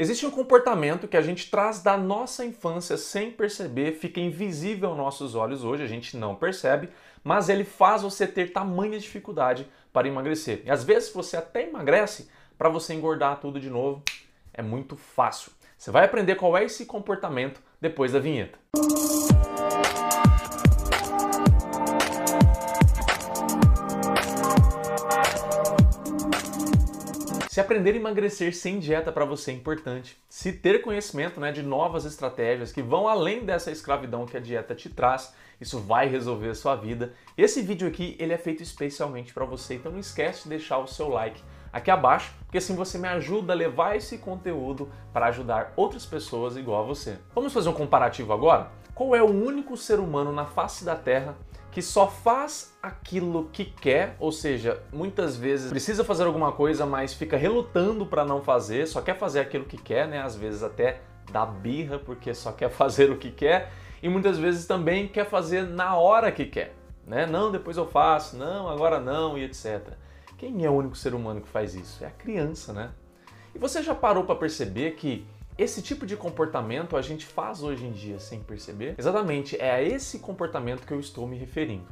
Existe 0.00 0.24
um 0.24 0.30
comportamento 0.30 1.06
que 1.06 1.16
a 1.18 1.20
gente 1.20 1.50
traz 1.50 1.82
da 1.82 1.94
nossa 1.94 2.42
infância 2.42 2.96
sem 2.96 3.30
perceber, 3.30 3.98
fica 3.98 4.18
invisível 4.18 4.88
aos 4.88 4.96
nossos 4.96 5.34
olhos 5.34 5.62
hoje, 5.62 5.82
a 5.82 5.86
gente 5.86 6.16
não 6.16 6.34
percebe, 6.34 6.88
mas 7.22 7.50
ele 7.50 7.64
faz 7.64 8.00
você 8.00 8.26
ter 8.26 8.50
tamanha 8.50 8.98
dificuldade 8.98 9.68
para 9.92 10.08
emagrecer. 10.08 10.62
E 10.64 10.70
às 10.70 10.82
vezes 10.82 11.12
você 11.12 11.36
até 11.36 11.68
emagrece 11.68 12.30
para 12.56 12.70
você 12.70 12.94
engordar 12.94 13.40
tudo 13.40 13.60
de 13.60 13.68
novo. 13.68 14.02
É 14.54 14.62
muito 14.62 14.96
fácil. 14.96 15.52
Você 15.76 15.90
vai 15.90 16.06
aprender 16.06 16.34
qual 16.34 16.56
é 16.56 16.64
esse 16.64 16.86
comportamento 16.86 17.60
depois 17.78 18.12
da 18.12 18.18
vinheta. 18.18 18.58
Se 27.50 27.60
aprender 27.60 27.94
a 27.94 27.96
emagrecer 27.96 28.54
sem 28.54 28.78
dieta 28.78 29.10
para 29.10 29.24
você 29.24 29.50
é 29.50 29.54
importante, 29.54 30.16
se 30.28 30.52
ter 30.52 30.82
conhecimento 30.82 31.40
né, 31.40 31.50
de 31.50 31.64
novas 31.64 32.04
estratégias 32.04 32.70
que 32.70 32.80
vão 32.80 33.08
além 33.08 33.44
dessa 33.44 33.72
escravidão 33.72 34.24
que 34.24 34.36
a 34.36 34.40
dieta 34.40 34.72
te 34.72 34.88
traz, 34.88 35.34
isso 35.60 35.80
vai 35.80 36.06
resolver 36.06 36.50
a 36.50 36.54
sua 36.54 36.76
vida. 36.76 37.12
Esse 37.36 37.60
vídeo 37.60 37.88
aqui 37.88 38.14
ele 38.20 38.32
é 38.32 38.38
feito 38.38 38.62
especialmente 38.62 39.34
para 39.34 39.44
você, 39.44 39.74
então 39.74 39.90
não 39.90 39.98
esquece 39.98 40.44
de 40.44 40.50
deixar 40.50 40.78
o 40.78 40.86
seu 40.86 41.08
like 41.08 41.42
aqui 41.72 41.90
abaixo, 41.90 42.32
porque 42.44 42.58
assim 42.58 42.76
você 42.76 42.96
me 42.98 43.08
ajuda 43.08 43.52
a 43.52 43.56
levar 43.56 43.96
esse 43.96 44.18
conteúdo 44.18 44.88
para 45.12 45.26
ajudar 45.26 45.72
outras 45.74 46.06
pessoas 46.06 46.56
igual 46.56 46.84
a 46.84 46.86
você. 46.86 47.18
Vamos 47.34 47.52
fazer 47.52 47.68
um 47.68 47.74
comparativo 47.74 48.32
agora? 48.32 48.70
Qual 49.00 49.16
é 49.16 49.22
o 49.22 49.30
único 49.30 49.78
ser 49.78 49.98
humano 49.98 50.30
na 50.30 50.44
face 50.44 50.84
da 50.84 50.94
Terra 50.94 51.34
que 51.72 51.80
só 51.80 52.06
faz 52.06 52.76
aquilo 52.82 53.48
que 53.50 53.64
quer, 53.64 54.14
ou 54.20 54.30
seja, 54.30 54.82
muitas 54.92 55.38
vezes 55.38 55.70
precisa 55.70 56.04
fazer 56.04 56.24
alguma 56.24 56.52
coisa, 56.52 56.84
mas 56.84 57.14
fica 57.14 57.34
relutando 57.34 58.04
para 58.04 58.26
não 58.26 58.42
fazer, 58.42 58.86
só 58.86 59.00
quer 59.00 59.16
fazer 59.16 59.40
aquilo 59.40 59.64
que 59.64 59.78
quer, 59.78 60.06
né? 60.06 60.20
Às 60.20 60.36
vezes 60.36 60.62
até 60.62 61.00
dá 61.32 61.46
birra 61.46 61.98
porque 61.98 62.34
só 62.34 62.52
quer 62.52 62.68
fazer 62.76 63.10
o 63.10 63.16
que 63.16 63.30
quer, 63.30 63.72
e 64.02 64.08
muitas 64.10 64.36
vezes 64.36 64.66
também 64.66 65.08
quer 65.08 65.24
fazer 65.24 65.62
na 65.62 65.96
hora 65.96 66.30
que 66.30 66.44
quer, 66.44 66.76
né? 67.06 67.24
Não, 67.24 67.50
depois 67.50 67.78
eu 67.78 67.86
faço, 67.86 68.36
não, 68.36 68.68
agora 68.68 69.00
não 69.00 69.38
e 69.38 69.44
etc. 69.44 69.94
Quem 70.36 70.62
é 70.62 70.68
o 70.68 70.74
único 70.74 70.94
ser 70.94 71.14
humano 71.14 71.40
que 71.40 71.48
faz 71.48 71.74
isso? 71.74 72.04
É 72.04 72.08
a 72.08 72.10
criança, 72.10 72.74
né? 72.74 72.90
E 73.54 73.58
você 73.58 73.82
já 73.82 73.94
parou 73.94 74.24
para 74.24 74.34
perceber 74.34 74.90
que 74.90 75.26
esse 75.62 75.82
tipo 75.82 76.06
de 76.06 76.16
comportamento 76.16 76.96
a 76.96 77.02
gente 77.02 77.26
faz 77.26 77.62
hoje 77.62 77.84
em 77.84 77.92
dia 77.92 78.18
sem 78.18 78.40
perceber? 78.40 78.94
Exatamente, 78.96 79.60
é 79.60 79.70
a 79.70 79.82
esse 79.82 80.18
comportamento 80.18 80.86
que 80.86 80.92
eu 80.92 80.98
estou 80.98 81.26
me 81.26 81.36
referindo. 81.36 81.84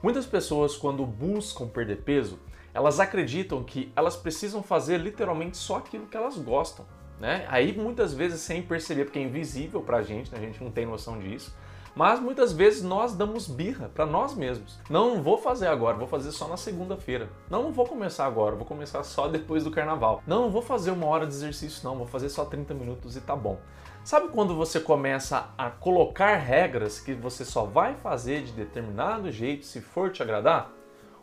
Muitas 0.00 0.24
pessoas, 0.24 0.76
quando 0.76 1.04
buscam 1.04 1.66
perder 1.66 2.02
peso, 2.02 2.38
elas 2.72 3.00
acreditam 3.00 3.64
que 3.64 3.92
elas 3.96 4.16
precisam 4.16 4.62
fazer 4.62 4.98
literalmente 4.98 5.56
só 5.56 5.78
aquilo 5.78 6.06
que 6.06 6.16
elas 6.16 6.38
gostam. 6.38 6.86
Né? 7.18 7.44
Aí 7.48 7.76
muitas 7.76 8.14
vezes 8.14 8.40
sem 8.40 8.62
perceber, 8.62 9.06
porque 9.06 9.18
é 9.18 9.22
invisível 9.22 9.82
pra 9.82 10.00
gente, 10.02 10.30
né? 10.30 10.38
a 10.38 10.40
gente 10.40 10.62
não 10.62 10.70
tem 10.70 10.86
noção 10.86 11.18
disso. 11.18 11.52
Mas 11.98 12.20
muitas 12.20 12.52
vezes 12.52 12.80
nós 12.80 13.12
damos 13.12 13.48
birra 13.48 13.90
para 13.92 14.06
nós 14.06 14.32
mesmos. 14.32 14.78
Não 14.88 15.20
vou 15.20 15.36
fazer 15.36 15.66
agora, 15.66 15.96
vou 15.96 16.06
fazer 16.06 16.30
só 16.30 16.46
na 16.46 16.56
segunda-feira. 16.56 17.28
Não, 17.50 17.72
vou 17.72 17.84
começar 17.84 18.24
agora, 18.24 18.54
vou 18.54 18.64
começar 18.64 19.02
só 19.02 19.26
depois 19.26 19.64
do 19.64 19.70
carnaval. 19.72 20.22
Não 20.24 20.48
vou 20.48 20.62
fazer 20.62 20.92
uma 20.92 21.06
hora 21.06 21.26
de 21.26 21.32
exercício, 21.32 21.82
não, 21.82 21.96
vou 21.96 22.06
fazer 22.06 22.28
só 22.28 22.44
30 22.44 22.72
minutos 22.72 23.16
e 23.16 23.20
tá 23.20 23.34
bom. 23.34 23.58
Sabe 24.04 24.28
quando 24.28 24.54
você 24.54 24.78
começa 24.78 25.48
a 25.58 25.70
colocar 25.70 26.36
regras 26.36 27.00
que 27.00 27.14
você 27.14 27.44
só 27.44 27.64
vai 27.64 27.96
fazer 27.96 28.44
de 28.44 28.52
determinado 28.52 29.32
jeito 29.32 29.66
se 29.66 29.80
for 29.80 30.12
te 30.12 30.22
agradar? 30.22 30.77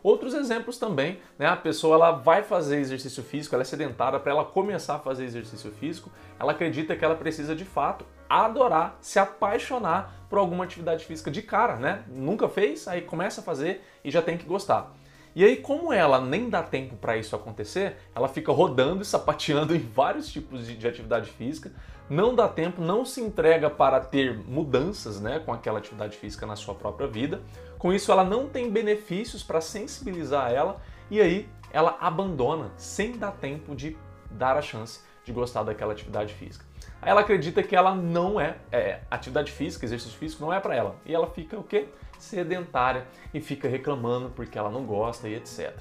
Outros 0.06 0.34
exemplos 0.34 0.78
também, 0.78 1.18
né? 1.36 1.48
A 1.48 1.56
pessoa 1.56 1.96
ela 1.96 2.12
vai 2.12 2.44
fazer 2.44 2.78
exercício 2.78 3.24
físico, 3.24 3.56
ela 3.56 3.62
é 3.62 3.64
sedentária, 3.64 4.20
para 4.20 4.30
ela 4.30 4.44
começar 4.44 4.94
a 4.94 4.98
fazer 5.00 5.24
exercício 5.24 5.68
físico, 5.72 6.12
ela 6.38 6.52
acredita 6.52 6.94
que 6.94 7.04
ela 7.04 7.16
precisa 7.16 7.56
de 7.56 7.64
fato 7.64 8.06
adorar, 8.28 8.98
se 9.00 9.18
apaixonar 9.18 10.14
por 10.30 10.38
alguma 10.38 10.62
atividade 10.62 11.04
física 11.04 11.28
de 11.28 11.42
cara, 11.42 11.74
né? 11.74 12.04
Nunca 12.06 12.48
fez, 12.48 12.86
aí 12.86 13.02
começa 13.02 13.40
a 13.40 13.44
fazer 13.44 13.84
e 14.04 14.08
já 14.08 14.22
tem 14.22 14.38
que 14.38 14.46
gostar. 14.46 14.92
E 15.36 15.44
aí, 15.44 15.58
como 15.58 15.92
ela 15.92 16.18
nem 16.18 16.48
dá 16.48 16.62
tempo 16.62 16.96
para 16.96 17.18
isso 17.18 17.36
acontecer, 17.36 17.98
ela 18.14 18.26
fica 18.26 18.50
rodando 18.50 19.02
e 19.02 19.04
sapateando 19.04 19.76
em 19.76 19.78
vários 19.78 20.28
tipos 20.32 20.66
de, 20.66 20.74
de, 20.74 20.88
atividade 20.88 21.30
física, 21.30 21.70
não 22.08 22.34
dá 22.34 22.48
tempo, 22.48 22.80
não 22.80 23.04
se 23.04 23.20
entrega 23.20 23.68
para 23.68 24.00
ter 24.00 24.34
mudanças 24.34 25.20
né, 25.20 25.38
com 25.38 25.52
aquela 25.52 25.78
atividade 25.78 26.16
física 26.16 26.46
na 26.46 26.56
sua 26.56 26.74
própria 26.74 27.06
vida. 27.06 27.42
Com 27.76 27.92
isso, 27.92 28.10
ela 28.10 28.24
não 28.24 28.48
tem 28.48 28.70
benefícios 28.70 29.42
para 29.42 29.60
sensibilizar 29.60 30.50
ela 30.50 30.80
e 31.10 31.20
aí 31.20 31.46
ela 31.70 31.98
abandona 32.00 32.70
sem 32.78 33.12
dar 33.12 33.32
tempo 33.32 33.76
de 33.76 33.94
dar 34.30 34.56
a 34.56 34.62
chance 34.62 35.00
de 35.22 35.32
gostar 35.32 35.64
daquela 35.64 35.92
atividade 35.92 36.32
física. 36.32 36.64
Aí 37.02 37.10
ela 37.10 37.20
acredita 37.20 37.62
que 37.62 37.76
ela 37.76 37.94
não 37.94 38.40
é, 38.40 38.56
é 38.72 39.00
atividade 39.10 39.52
física, 39.52 39.84
exercício 39.84 40.16
físico 40.16 40.42
não 40.42 40.50
é 40.50 40.60
para 40.60 40.74
ela. 40.74 40.96
E 41.04 41.14
ela 41.14 41.26
fica 41.26 41.58
o 41.58 41.62
quê? 41.62 41.88
Sedentária 42.18 43.06
e 43.32 43.40
fica 43.40 43.68
reclamando 43.68 44.30
porque 44.30 44.58
ela 44.58 44.70
não 44.70 44.84
gosta 44.84 45.28
e 45.28 45.34
etc. 45.34 45.74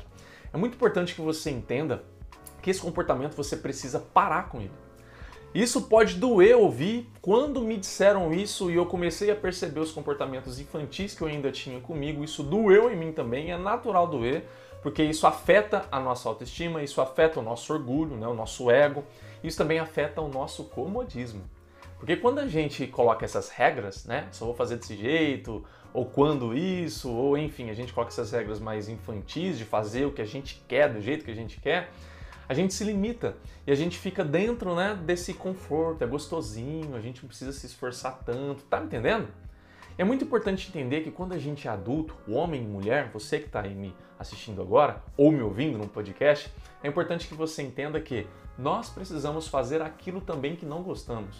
É 0.53 0.57
muito 0.57 0.75
importante 0.75 1.13
que 1.13 1.21
você 1.21 1.51
entenda 1.51 2.03
que 2.61 2.69
esse 2.69 2.81
comportamento 2.81 3.35
você 3.35 3.55
precisa 3.57 3.99
parar 3.99 4.49
com 4.49 4.59
ele. 4.59 4.71
Isso 5.53 5.83
pode 5.83 6.15
doer 6.15 6.57
ouvir. 6.57 7.09
Quando 7.21 7.61
me 7.61 7.77
disseram 7.77 8.33
isso 8.33 8.69
e 8.69 8.75
eu 8.75 8.85
comecei 8.85 9.31
a 9.31 9.35
perceber 9.35 9.79
os 9.79 9.91
comportamentos 9.91 10.59
infantis 10.59 11.15
que 11.15 11.21
eu 11.21 11.29
ainda 11.29 11.49
tinha 11.49 11.79
comigo, 11.79 12.25
isso 12.25 12.43
doeu 12.43 12.91
em 12.91 12.95
mim 12.97 13.13
também. 13.13 13.51
É 13.51 13.57
natural 13.57 14.05
doer, 14.05 14.43
porque 14.81 15.01
isso 15.01 15.25
afeta 15.25 15.85
a 15.89 15.99
nossa 15.99 16.27
autoestima, 16.27 16.83
isso 16.83 16.99
afeta 16.99 17.39
o 17.39 17.43
nosso 17.43 17.71
orgulho, 17.71 18.17
né, 18.17 18.27
o 18.27 18.33
nosso 18.33 18.69
ego, 18.69 19.05
isso 19.41 19.57
também 19.57 19.79
afeta 19.79 20.19
o 20.19 20.27
nosso 20.27 20.65
comodismo. 20.65 21.43
Porque 21.97 22.17
quando 22.17 22.39
a 22.39 22.47
gente 22.47 22.85
coloca 22.87 23.23
essas 23.23 23.47
regras, 23.47 24.03
né, 24.05 24.27
só 24.31 24.45
vou 24.45 24.53
fazer 24.53 24.75
desse 24.75 24.97
jeito, 24.97 25.63
ou 25.95 26.05
quando 26.05 26.53
isso, 26.53 27.09
ou 27.09 27.37
enfim, 27.37 27.69
a 27.69 27.73
gente 27.73 27.93
coloca 27.93 28.11
essas 28.11 28.29
regras 28.33 28.59
mais 28.59 28.89
infantis 28.89 29.57
de 29.57 29.63
fazer 29.63 30.05
o 30.05 30.11
que 30.11 30.21
a 30.21 30.25
gente 30.25 30.61
quer, 30.67 30.91
do 30.91 30.99
jeito 30.99 31.23
que 31.23 31.31
a 31.31 31.35
gente 31.35 31.57
quer, 31.61 31.89
a 32.49 32.53
gente 32.53 32.73
se 32.73 32.83
limita 32.83 33.37
e 33.65 33.71
a 33.71 33.75
gente 33.75 33.97
fica 33.97 34.21
dentro 34.21 34.75
né, 34.75 34.93
desse 34.93 35.33
conforto, 35.33 36.03
é 36.03 36.07
gostosinho, 36.07 36.97
a 36.97 36.99
gente 36.99 37.21
não 37.21 37.29
precisa 37.29 37.53
se 37.53 37.65
esforçar 37.65 38.19
tanto, 38.25 38.65
tá 38.65 38.81
me 38.81 38.87
entendendo? 38.87 39.29
É 39.97 40.03
muito 40.03 40.25
importante 40.25 40.67
entender 40.67 40.99
que 40.99 41.11
quando 41.11 41.31
a 41.31 41.37
gente 41.37 41.65
é 41.65 41.71
adulto, 41.71 42.13
homem 42.27 42.61
e 42.61 42.67
mulher, 42.67 43.09
você 43.13 43.39
que 43.39 43.45
está 43.45 43.61
aí 43.61 43.73
me 43.73 43.95
assistindo 44.19 44.61
agora 44.61 45.01
ou 45.15 45.31
me 45.31 45.41
ouvindo 45.41 45.77
no 45.77 45.87
podcast, 45.87 46.53
é 46.83 46.89
importante 46.89 47.25
que 47.25 47.33
você 47.33 47.63
entenda 47.63 48.01
que 48.01 48.27
nós 48.57 48.89
precisamos 48.89 49.47
fazer 49.47 49.81
aquilo 49.81 50.19
também 50.19 50.57
que 50.57 50.65
não 50.65 50.83
gostamos. 50.83 51.37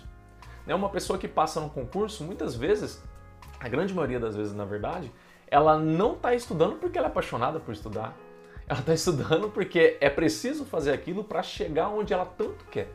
Né, 0.66 0.74
uma 0.74 0.90
pessoa 0.90 1.20
que 1.20 1.28
passa 1.28 1.60
no 1.60 1.70
concurso, 1.70 2.24
muitas 2.24 2.56
vezes, 2.56 3.04
a 3.60 3.68
grande 3.68 3.94
maioria 3.94 4.20
das 4.20 4.36
vezes 4.36 4.54
na 4.54 4.66
verdade, 4.66 5.12
ela 5.48 5.78
não 5.78 6.14
está 6.14 6.34
estudando 6.34 6.78
porque 6.78 6.98
ela 6.98 7.08
é 7.08 7.10
apaixonada 7.10 7.60
por 7.60 7.74
estudar. 7.74 8.16
Ela 8.68 8.80
está 8.80 8.94
estudando 8.96 9.50
porque 9.50 9.98
é 10.02 10.10
preciso 10.10 10.66
fazer 10.66 10.92
aquilo 10.92 11.24
para 11.24 11.44
chegar 11.44 11.90
onde 11.90 12.14
ela 12.14 12.26
tanto 12.26 12.66
quer. 12.66 12.90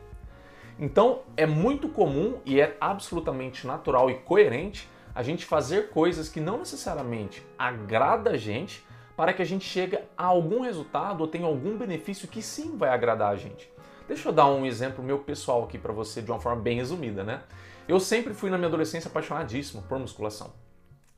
Então 0.79 1.21
é 1.37 1.45
muito 1.45 1.89
comum 1.89 2.39
e 2.45 2.59
é 2.59 2.75
absolutamente 2.79 3.67
natural 3.67 4.09
e 4.09 4.15
coerente 4.15 4.89
a 5.13 5.21
gente 5.21 5.45
fazer 5.45 5.89
coisas 5.89 6.29
que 6.29 6.39
não 6.39 6.57
necessariamente 6.57 7.45
agrada 7.57 8.31
a 8.31 8.37
gente 8.37 8.83
para 9.15 9.33
que 9.33 9.41
a 9.41 9.45
gente 9.45 9.65
chegue 9.65 9.99
a 10.17 10.25
algum 10.25 10.61
resultado 10.61 11.21
ou 11.21 11.27
tenha 11.27 11.45
algum 11.45 11.77
benefício 11.77 12.27
que 12.27 12.41
sim 12.41 12.77
vai 12.77 12.89
agradar 12.89 13.31
a 13.31 13.35
gente. 13.35 13.71
Deixa 14.11 14.27
eu 14.27 14.33
dar 14.33 14.47
um 14.47 14.65
exemplo 14.65 15.01
meu 15.01 15.19
pessoal 15.19 15.63
aqui 15.63 15.77
para 15.77 15.93
você 15.93 16.21
de 16.21 16.29
uma 16.29 16.37
forma 16.37 16.61
bem 16.61 16.75
resumida, 16.75 17.23
né? 17.23 17.43
Eu 17.87 17.97
sempre 17.97 18.33
fui 18.33 18.49
na 18.49 18.57
minha 18.57 18.67
adolescência 18.67 19.07
apaixonadíssimo 19.07 19.83
por 19.83 19.97
musculação. 19.97 20.51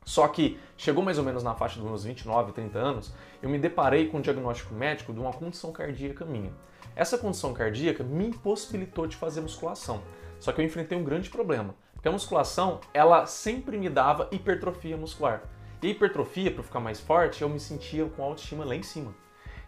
Só 0.05 0.27
que 0.27 0.59
chegou 0.77 1.03
mais 1.03 1.17
ou 1.17 1.23
menos 1.23 1.41
na 1.41 1.55
faixa 1.55 1.79
dos 1.79 1.89
meus 1.89 2.03
29, 2.03 2.51
30 2.51 2.77
anos, 2.77 3.11
eu 3.41 3.49
me 3.49 3.57
deparei 3.57 4.09
com 4.09 4.19
um 4.19 4.21
diagnóstico 4.21 4.75
médico 4.75 5.11
de 5.11 5.19
uma 5.19 5.33
condição 5.33 5.71
cardíaca 5.71 6.23
minha. 6.23 6.53
Essa 6.95 7.17
condição 7.17 7.51
cardíaca 7.51 8.03
me 8.03 8.27
impossibilitou 8.27 9.07
de 9.07 9.15
fazer 9.15 9.41
musculação. 9.41 10.03
Só 10.39 10.51
que 10.51 10.61
eu 10.61 10.65
enfrentei 10.65 10.95
um 10.95 11.03
grande 11.03 11.31
problema, 11.31 11.73
porque 11.95 12.07
a 12.07 12.11
musculação, 12.11 12.79
ela 12.93 13.25
sempre 13.25 13.75
me 13.75 13.89
dava 13.89 14.29
hipertrofia 14.31 14.95
muscular. 14.95 15.41
E 15.81 15.87
a 15.87 15.89
hipertrofia, 15.89 16.51
para 16.51 16.61
ficar 16.61 16.79
mais 16.79 16.99
forte, 16.99 17.41
eu 17.41 17.49
me 17.49 17.59
sentia 17.59 18.05
com 18.05 18.21
autoestima 18.21 18.63
lá 18.63 18.75
em 18.75 18.83
cima. 18.83 19.15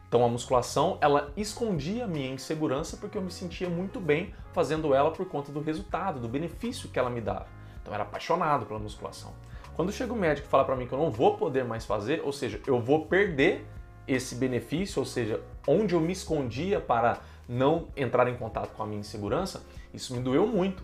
Então 0.08 0.24
a 0.24 0.30
musculação, 0.30 0.98
ela 1.02 1.32
escondia 1.36 2.06
a 2.06 2.08
minha 2.08 2.32
insegurança 2.32 2.98
porque 2.98 3.18
eu 3.18 3.22
me 3.22 3.32
sentia 3.32 3.70
muito 3.70 4.00
bem 4.00 4.34
fazendo 4.54 4.94
ela 4.94 5.12
por 5.12 5.26
conta 5.28 5.52
do 5.52 5.60
resultado, 5.60 6.20
do 6.20 6.28
benefício 6.28 6.90
que 6.90 7.00
ela 7.00 7.10
me 7.10 7.22
dava. 7.22 7.48
Então 7.82 7.92
eu 7.92 7.96
era 7.96 8.04
apaixonado 8.04 8.66
pela 8.66 8.80
musculação. 8.80 9.34
Quando 9.76 9.92
chega 9.92 10.14
o 10.14 10.16
médico 10.16 10.48
e 10.48 10.50
fala 10.50 10.64
para 10.64 10.76
mim 10.76 10.88
que 10.88 10.94
eu 10.94 11.00
não 11.00 11.12
vou 11.12 11.36
poder 11.36 11.66
mais 11.66 11.86
fazer, 11.86 12.22
ou 12.24 12.32
seja, 12.32 12.62
eu 12.66 12.80
vou 12.80 13.06
perder 13.08 13.68
esse 14.08 14.36
benefício, 14.36 15.00
ou 15.00 15.06
seja, 15.06 15.42
onde 15.68 15.96
eu 15.96 16.00
me 16.00 16.14
escondia 16.14 16.80
para 16.80 17.20
não 17.48 17.88
entrar 17.96 18.28
em 18.28 18.36
contato 18.38 18.74
com 18.74 18.84
a 18.84 18.86
minha 18.86 19.00
insegurança, 19.00 19.66
isso 19.94 20.16
me 20.16 20.22
doeu 20.22 20.48
muito. 20.48 20.84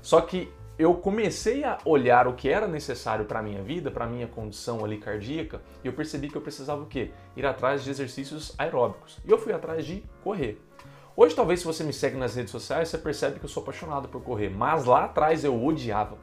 Só 0.00 0.20
que 0.20 0.50
eu 0.80 0.94
comecei 0.94 1.62
a 1.62 1.76
olhar 1.84 2.26
o 2.26 2.32
que 2.32 2.48
era 2.48 2.66
necessário 2.66 3.26
para 3.26 3.42
minha 3.42 3.62
vida, 3.62 3.90
para 3.90 4.06
minha 4.06 4.26
condição 4.26 4.82
ali 4.82 4.96
cardíaca, 4.96 5.60
e 5.84 5.86
eu 5.86 5.92
percebi 5.92 6.28
que 6.28 6.36
eu 6.36 6.40
precisava 6.40 6.82
o 6.82 6.86
quê? 6.86 7.10
Ir 7.36 7.44
atrás 7.44 7.84
de 7.84 7.90
exercícios 7.90 8.54
aeróbicos. 8.56 9.18
E 9.22 9.30
eu 9.30 9.36
fui 9.36 9.52
atrás 9.52 9.84
de 9.84 10.02
correr. 10.24 10.58
Hoje, 11.14 11.34
talvez, 11.34 11.60
se 11.60 11.66
você 11.66 11.84
me 11.84 11.92
segue 11.92 12.16
nas 12.16 12.34
redes 12.34 12.50
sociais, 12.50 12.88
você 12.88 12.96
percebe 12.96 13.38
que 13.38 13.44
eu 13.44 13.48
sou 13.48 13.62
apaixonado 13.62 14.08
por 14.08 14.22
correr, 14.22 14.48
mas 14.48 14.86
lá 14.86 15.04
atrás 15.04 15.44
eu 15.44 15.62
odiava. 15.62 16.16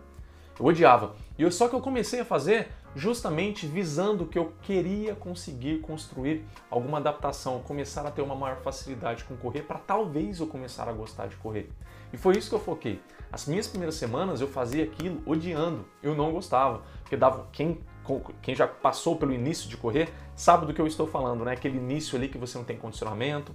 Eu 0.60 0.66
odiava. 0.66 1.16
E 1.38 1.52
só 1.52 1.68
que 1.68 1.76
eu 1.76 1.82
comecei 1.82 2.20
a 2.20 2.26
fazer 2.26 2.70
justamente 2.96 3.68
visando 3.68 4.26
que 4.26 4.40
eu 4.40 4.54
queria 4.64 5.14
conseguir 5.14 5.80
construir 5.80 6.44
alguma 6.70 6.98
adaptação, 6.98 7.60
começar 7.60 8.06
a 8.08 8.12
ter 8.12 8.24
uma 8.24 8.36
maior 8.36 8.58
facilidade 8.58 9.24
com 9.24 9.38
correr, 9.38 9.62
para 9.62 9.78
talvez 9.78 10.40
eu 10.40 10.48
começar 10.48 10.90
a 10.90 10.92
gostar 10.92 11.28
de 11.28 11.36
correr. 11.36 11.70
E 12.12 12.18
foi 12.18 12.38
isso 12.38 12.50
que 12.50 12.56
eu 12.56 12.60
foquei. 12.60 13.00
As 13.32 13.46
minhas 13.46 13.68
primeiras 13.68 13.96
semanas 13.96 14.42
eu 14.42 14.48
fazia 14.48 14.84
aquilo 14.84 15.22
odiando, 15.26 15.86
eu 16.02 16.16
não 16.16 16.32
gostava, 16.32 16.82
porque 17.02 17.16
dava 17.16 17.48
quem 17.52 17.80
quem 18.42 18.56
já 18.56 18.66
passou 18.66 19.18
pelo 19.18 19.34
início 19.34 19.68
de 19.68 19.76
correr 19.76 20.08
sabe 20.34 20.66
do 20.66 20.74
que 20.74 20.80
eu 20.80 20.88
estou 20.88 21.06
falando, 21.06 21.44
né? 21.44 21.52
Aquele 21.52 21.78
início 21.78 22.18
ali 22.18 22.30
que 22.30 22.38
você 22.38 22.58
não 22.58 22.64
tem 22.64 22.78
condicionamento, 22.78 23.54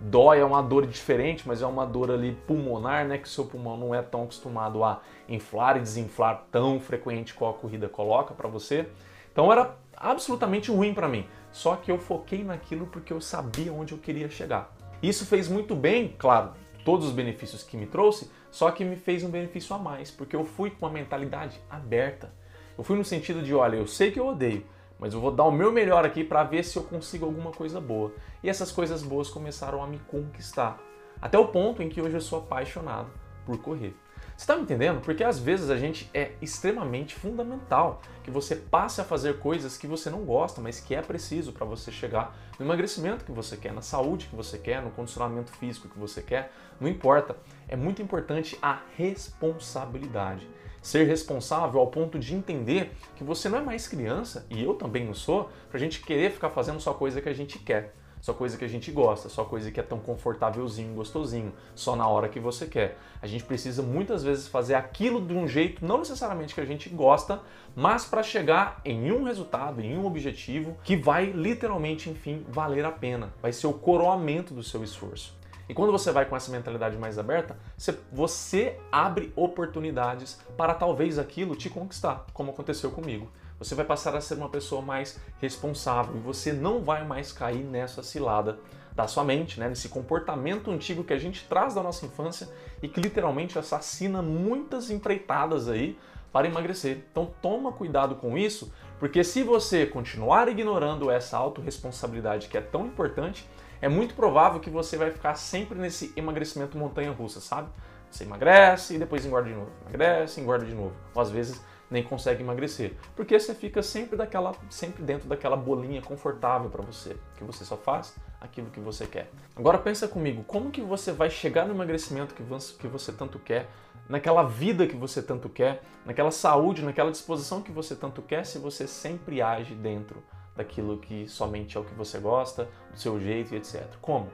Dói 0.00 0.40
é 0.40 0.44
uma 0.44 0.62
dor 0.62 0.86
diferente, 0.86 1.46
mas 1.46 1.62
é 1.62 1.66
uma 1.66 1.86
dor 1.86 2.10
ali 2.10 2.32
pulmonar, 2.46 3.06
né? 3.06 3.18
Que 3.18 3.28
seu 3.28 3.46
pulmão 3.46 3.76
não 3.76 3.94
é 3.94 4.02
tão 4.02 4.24
acostumado 4.24 4.84
a 4.84 5.00
inflar 5.28 5.76
e 5.76 5.80
desinflar 5.80 6.44
tão 6.50 6.78
frequente 6.78 7.32
qual 7.32 7.52
a 7.52 7.54
corrida 7.54 7.88
coloca 7.88 8.34
para 8.34 8.48
você. 8.48 8.88
Então 9.32 9.50
era 9.50 9.76
absolutamente 9.96 10.70
ruim 10.70 10.92
para 10.92 11.08
mim. 11.08 11.26
Só 11.50 11.76
que 11.76 11.90
eu 11.90 11.98
foquei 11.98 12.42
naquilo 12.42 12.86
porque 12.86 13.12
eu 13.12 13.20
sabia 13.20 13.72
onde 13.72 13.92
eu 13.92 13.98
queria 13.98 14.28
chegar. 14.28 14.74
Isso 15.02 15.24
fez 15.24 15.48
muito 15.48 15.74
bem, 15.74 16.14
claro, 16.18 16.52
todos 16.84 17.06
os 17.06 17.12
benefícios 17.12 17.62
que 17.62 17.76
me 17.76 17.86
trouxe, 17.86 18.30
só 18.50 18.70
que 18.70 18.84
me 18.84 18.96
fez 18.96 19.22
um 19.22 19.30
benefício 19.30 19.74
a 19.74 19.78
mais, 19.78 20.10
porque 20.10 20.36
eu 20.36 20.44
fui 20.44 20.70
com 20.70 20.86
uma 20.86 20.92
mentalidade 20.92 21.60
aberta. 21.68 22.32
Eu 22.76 22.84
fui 22.84 22.96
no 22.96 23.04
sentido 23.04 23.42
de, 23.42 23.54
olha, 23.54 23.76
eu 23.76 23.86
sei 23.86 24.10
que 24.10 24.18
eu 24.18 24.26
odeio, 24.26 24.64
mas 25.04 25.12
eu 25.12 25.20
vou 25.20 25.30
dar 25.30 25.44
o 25.44 25.52
meu 25.52 25.70
melhor 25.70 26.02
aqui 26.02 26.24
para 26.24 26.42
ver 26.44 26.64
se 26.64 26.78
eu 26.78 26.82
consigo 26.82 27.26
alguma 27.26 27.50
coisa 27.50 27.78
boa. 27.78 28.10
E 28.42 28.48
essas 28.48 28.72
coisas 28.72 29.02
boas 29.02 29.28
começaram 29.28 29.84
a 29.84 29.86
me 29.86 29.98
conquistar, 29.98 30.80
até 31.20 31.38
o 31.38 31.48
ponto 31.48 31.82
em 31.82 31.90
que 31.90 32.00
hoje 32.00 32.14
eu 32.14 32.22
sou 32.22 32.38
apaixonado 32.38 33.10
por 33.44 33.58
correr. 33.58 33.94
Você 34.34 34.44
está 34.44 34.56
me 34.56 34.62
entendendo? 34.62 35.02
Porque 35.02 35.22
às 35.22 35.38
vezes 35.38 35.68
a 35.68 35.76
gente 35.76 36.10
é 36.14 36.32
extremamente 36.40 37.14
fundamental 37.14 38.00
que 38.22 38.30
você 38.30 38.56
passe 38.56 38.98
a 38.98 39.04
fazer 39.04 39.38
coisas 39.40 39.76
que 39.76 39.86
você 39.86 40.08
não 40.08 40.24
gosta, 40.24 40.62
mas 40.62 40.80
que 40.80 40.94
é 40.94 41.02
preciso 41.02 41.52
para 41.52 41.66
você 41.66 41.92
chegar 41.92 42.34
no 42.58 42.64
emagrecimento 42.64 43.26
que 43.26 43.32
você 43.32 43.58
quer, 43.58 43.74
na 43.74 43.82
saúde 43.82 44.28
que 44.28 44.34
você 44.34 44.56
quer, 44.56 44.80
no 44.80 44.90
condicionamento 44.90 45.52
físico 45.52 45.86
que 45.86 45.98
você 45.98 46.22
quer, 46.22 46.50
não 46.80 46.88
importa. 46.88 47.36
É 47.68 47.76
muito 47.76 48.00
importante 48.00 48.58
a 48.62 48.80
responsabilidade 48.96 50.48
ser 50.84 51.04
responsável 51.04 51.80
ao 51.80 51.86
ponto 51.86 52.18
de 52.18 52.34
entender 52.34 52.92
que 53.16 53.24
você 53.24 53.48
não 53.48 53.58
é 53.58 53.62
mais 53.62 53.88
criança, 53.88 54.46
e 54.50 54.62
eu 54.62 54.74
também 54.74 55.02
não 55.02 55.14
sou, 55.14 55.48
pra 55.70 55.80
gente 55.80 56.02
querer 56.02 56.30
ficar 56.30 56.50
fazendo 56.50 56.78
só 56.78 56.92
coisa 56.92 57.22
que 57.22 57.28
a 57.28 57.32
gente 57.32 57.58
quer, 57.58 57.94
só 58.20 58.34
coisa 58.34 58.58
que 58.58 58.66
a 58.66 58.68
gente 58.68 58.92
gosta, 58.92 59.30
só 59.30 59.44
coisa 59.44 59.70
que 59.70 59.80
é 59.80 59.82
tão 59.82 59.98
confortávelzinho, 59.98 60.94
gostosinho, 60.94 61.54
só 61.74 61.96
na 61.96 62.06
hora 62.06 62.28
que 62.28 62.38
você 62.38 62.66
quer. 62.66 62.98
A 63.22 63.26
gente 63.26 63.44
precisa 63.44 63.82
muitas 63.82 64.22
vezes 64.22 64.46
fazer 64.46 64.74
aquilo 64.74 65.26
de 65.26 65.32
um 65.32 65.48
jeito, 65.48 65.82
não 65.82 65.98
necessariamente 65.98 66.54
que 66.54 66.60
a 66.60 66.66
gente 66.66 66.90
gosta, 66.90 67.40
mas 67.74 68.04
para 68.04 68.22
chegar 68.22 68.82
em 68.84 69.10
um 69.10 69.24
resultado, 69.24 69.80
em 69.80 69.96
um 69.96 70.04
objetivo 70.04 70.76
que 70.84 70.96
vai 70.96 71.30
literalmente, 71.30 72.10
enfim, 72.10 72.44
valer 72.46 72.84
a 72.84 72.92
pena. 72.92 73.32
Vai 73.40 73.54
ser 73.54 73.68
o 73.68 73.72
coroamento 73.72 74.52
do 74.52 74.62
seu 74.62 74.84
esforço. 74.84 75.34
E 75.68 75.74
quando 75.74 75.92
você 75.92 76.10
vai 76.12 76.26
com 76.26 76.36
essa 76.36 76.50
mentalidade 76.50 76.96
mais 76.96 77.18
aberta, 77.18 77.56
você, 77.76 77.98
você 78.12 78.78
abre 78.92 79.32
oportunidades 79.34 80.38
para 80.56 80.74
talvez 80.74 81.18
aquilo 81.18 81.56
te 81.56 81.70
conquistar, 81.70 82.26
como 82.32 82.50
aconteceu 82.50 82.90
comigo. 82.90 83.30
Você 83.58 83.74
vai 83.74 83.84
passar 83.84 84.14
a 84.14 84.20
ser 84.20 84.34
uma 84.34 84.48
pessoa 84.48 84.82
mais 84.82 85.18
responsável 85.40 86.16
e 86.16 86.18
você 86.18 86.52
não 86.52 86.82
vai 86.82 87.06
mais 87.06 87.32
cair 87.32 87.64
nessa 87.64 88.02
cilada 88.02 88.58
da 88.94 89.08
sua 89.08 89.24
mente, 89.24 89.58
né? 89.58 89.68
nesse 89.68 89.88
comportamento 89.88 90.70
antigo 90.70 91.02
que 91.02 91.12
a 91.12 91.18
gente 91.18 91.46
traz 91.48 91.74
da 91.74 91.82
nossa 91.82 92.06
infância 92.06 92.48
e 92.82 92.88
que 92.88 93.00
literalmente 93.00 93.58
assassina 93.58 94.22
muitas 94.22 94.90
empreitadas 94.90 95.68
aí 95.68 95.98
para 96.32 96.48
emagrecer. 96.48 97.04
Então 97.10 97.32
toma 97.40 97.72
cuidado 97.72 98.16
com 98.16 98.36
isso, 98.36 98.72
porque 98.98 99.22
se 99.24 99.42
você 99.42 99.86
continuar 99.86 100.48
ignorando 100.48 101.10
essa 101.10 101.36
autorresponsabilidade 101.36 102.48
que 102.48 102.58
é 102.58 102.60
tão 102.60 102.86
importante, 102.86 103.48
é 103.80 103.88
muito 103.88 104.14
provável 104.14 104.60
que 104.60 104.70
você 104.70 104.96
vai 104.96 105.10
ficar 105.10 105.34
sempre 105.34 105.78
nesse 105.78 106.12
emagrecimento 106.16 106.76
montanha-russa, 106.76 107.40
sabe? 107.40 107.68
Você 108.10 108.24
emagrece 108.24 108.94
e 108.94 108.98
depois 108.98 109.26
engorda 109.26 109.48
de 109.48 109.54
novo, 109.54 109.70
emagrece, 109.82 110.40
engorda 110.40 110.64
de 110.64 110.74
novo. 110.74 110.92
Ou 111.14 111.20
às 111.20 111.30
vezes 111.30 111.60
nem 111.90 112.02
consegue 112.02 112.42
emagrecer, 112.42 112.94
porque 113.14 113.38
você 113.38 113.54
fica 113.54 113.82
sempre 113.82 114.16
daquela, 114.16 114.52
sempre 114.70 115.02
dentro 115.02 115.28
daquela 115.28 115.56
bolinha 115.56 116.00
confortável 116.00 116.70
para 116.70 116.82
você, 116.82 117.16
que 117.36 117.44
você 117.44 117.64
só 117.64 117.76
faz 117.76 118.16
aquilo 118.40 118.70
que 118.70 118.80
você 118.80 119.06
quer. 119.06 119.30
Agora 119.54 119.78
pensa 119.78 120.08
comigo, 120.08 120.42
como 120.44 120.70
que 120.70 120.80
você 120.80 121.12
vai 121.12 121.30
chegar 121.30 121.66
no 121.66 121.74
emagrecimento 121.74 122.34
que 122.34 122.42
você, 122.42 122.74
que 122.76 122.88
você 122.88 123.12
tanto 123.12 123.38
quer, 123.38 123.68
naquela 124.08 124.42
vida 124.42 124.86
que 124.86 124.96
você 124.96 125.22
tanto 125.22 125.48
quer, 125.48 125.82
naquela 126.04 126.30
saúde, 126.30 126.82
naquela 126.82 127.10
disposição 127.10 127.62
que 127.62 127.72
você 127.72 127.94
tanto 127.94 128.22
quer, 128.22 128.44
se 128.44 128.58
você 128.58 128.86
sempre 128.86 129.40
age 129.40 129.74
dentro 129.74 130.22
daquilo 130.56 130.98
que 130.98 131.28
somente 131.28 131.76
é 131.76 131.80
o 131.80 131.84
que 131.84 131.94
você 131.94 132.18
gosta, 132.18 132.68
do 132.92 132.98
seu 132.98 133.20
jeito 133.20 133.54
e 133.54 133.56
etc. 133.56 133.84
Como? 134.00 134.28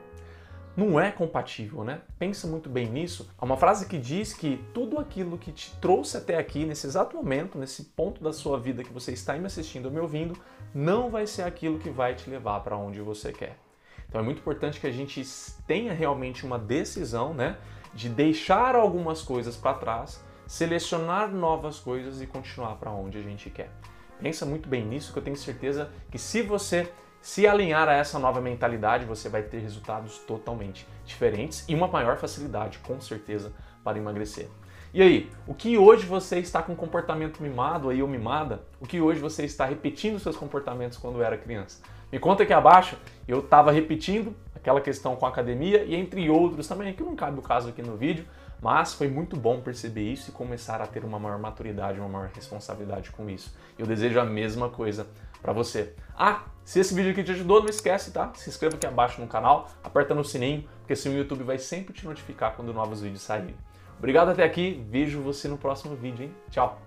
Não 0.76 1.00
é 1.00 1.10
compatível, 1.10 1.82
né? 1.82 2.00
Pensa 2.18 2.46
muito 2.46 2.68
bem 2.68 2.88
nisso. 2.88 3.28
Há 3.36 3.44
uma 3.44 3.56
frase 3.56 3.86
que 3.86 3.98
diz 3.98 4.32
que 4.32 4.64
tudo 4.72 4.98
aquilo 4.98 5.36
que 5.36 5.50
te 5.50 5.74
trouxe 5.80 6.16
até 6.16 6.38
aqui, 6.38 6.64
nesse 6.64 6.86
exato 6.86 7.16
momento, 7.16 7.58
nesse 7.58 7.84
ponto 7.84 8.22
da 8.22 8.32
sua 8.32 8.58
vida 8.58 8.84
que 8.84 8.92
você 8.92 9.12
está 9.12 9.34
me 9.34 9.46
assistindo 9.46 9.86
ou 9.86 9.92
me 9.92 9.98
ouvindo, 9.98 10.38
não 10.72 11.10
vai 11.10 11.26
ser 11.26 11.42
aquilo 11.42 11.78
que 11.78 11.90
vai 11.90 12.14
te 12.14 12.30
levar 12.30 12.60
para 12.60 12.76
onde 12.76 13.00
você 13.00 13.32
quer. 13.32 13.58
Então 14.08 14.20
é 14.20 14.24
muito 14.24 14.38
importante 14.38 14.80
que 14.80 14.86
a 14.86 14.92
gente 14.92 15.24
tenha 15.66 15.92
realmente 15.92 16.46
uma 16.46 16.58
decisão, 16.58 17.34
né, 17.34 17.58
de 17.92 18.08
deixar 18.08 18.74
algumas 18.74 19.22
coisas 19.22 19.56
para 19.56 19.74
trás, 19.74 20.24
selecionar 20.46 21.30
novas 21.30 21.78
coisas 21.78 22.22
e 22.22 22.26
continuar 22.26 22.76
para 22.76 22.90
onde 22.90 23.18
a 23.18 23.22
gente 23.22 23.50
quer. 23.50 23.70
Pensa 24.20 24.44
muito 24.44 24.68
bem 24.68 24.84
nisso, 24.84 25.12
que 25.12 25.18
eu 25.18 25.22
tenho 25.22 25.36
certeza 25.36 25.90
que 26.10 26.18
se 26.18 26.42
você 26.42 26.90
se 27.22 27.46
alinhar 27.46 27.88
a 27.88 27.92
essa 27.92 28.18
nova 28.18 28.40
mentalidade, 28.40 29.04
você 29.04 29.28
vai 29.28 29.42
ter 29.42 29.58
resultados 29.58 30.18
totalmente 30.18 30.86
diferentes 31.04 31.64
e 31.68 31.74
uma 31.74 31.88
maior 31.88 32.16
facilidade, 32.16 32.78
com 32.78 33.00
certeza, 33.00 33.52
para 33.84 33.98
emagrecer. 33.98 34.48
E 34.92 35.02
aí, 35.02 35.30
o 35.46 35.54
que 35.54 35.78
hoje 35.78 36.04
você 36.04 36.38
está 36.38 36.62
com 36.62 36.74
comportamento 36.74 37.42
mimado 37.42 37.90
aí 37.90 38.02
ou 38.02 38.08
mimada? 38.08 38.62
O 38.80 38.86
que 38.86 39.00
hoje 39.00 39.20
você 39.20 39.44
está 39.44 39.64
repetindo 39.64 40.18
seus 40.18 40.36
comportamentos 40.36 40.98
quando 40.98 41.22
era 41.22 41.38
criança? 41.38 41.80
Me 42.10 42.18
conta 42.18 42.42
aqui 42.42 42.52
abaixo, 42.52 42.96
eu 43.28 43.38
estava 43.38 43.70
repetindo 43.70 44.34
aquela 44.54 44.80
questão 44.80 45.14
com 45.14 45.24
a 45.24 45.28
academia 45.28 45.84
e 45.84 45.94
entre 45.94 46.28
outros 46.28 46.66
também, 46.66 46.92
que 46.92 47.02
não 47.02 47.14
cabe 47.14 47.38
o 47.38 47.42
caso 47.42 47.68
aqui 47.68 47.82
no 47.82 47.96
vídeo, 47.96 48.26
mas 48.62 48.94
foi 48.94 49.08
muito 49.08 49.36
bom 49.36 49.60
perceber 49.60 50.12
isso 50.12 50.30
e 50.30 50.32
começar 50.32 50.80
a 50.80 50.86
ter 50.86 51.04
uma 51.04 51.18
maior 51.18 51.38
maturidade, 51.38 51.98
uma 51.98 52.08
maior 52.08 52.30
responsabilidade 52.34 53.10
com 53.10 53.28
isso. 53.28 53.54
Eu 53.78 53.86
desejo 53.86 54.20
a 54.20 54.24
mesma 54.24 54.68
coisa 54.68 55.06
para 55.40 55.52
você. 55.52 55.94
Ah, 56.16 56.44
se 56.64 56.78
esse 56.78 56.94
vídeo 56.94 57.12
aqui 57.12 57.24
te 57.24 57.32
ajudou, 57.32 57.60
não 57.60 57.68
esquece, 57.68 58.12
tá? 58.12 58.30
Se 58.34 58.50
inscreva 58.50 58.76
aqui 58.76 58.86
abaixo 58.86 59.20
no 59.20 59.26
canal, 59.26 59.68
aperta 59.82 60.14
no 60.14 60.24
sininho, 60.24 60.68
porque 60.80 60.92
assim 60.92 61.08
o 61.08 61.16
YouTube 61.16 61.42
vai 61.42 61.58
sempre 61.58 61.94
te 61.94 62.04
notificar 62.04 62.54
quando 62.54 62.72
novos 62.72 63.00
vídeos 63.00 63.22
saírem. 63.22 63.54
Obrigado 63.98 64.30
até 64.30 64.44
aqui, 64.44 64.84
vejo 64.88 65.20
você 65.20 65.48
no 65.48 65.58
próximo 65.58 65.94
vídeo, 65.94 66.24
hein? 66.24 66.34
Tchau! 66.50 66.78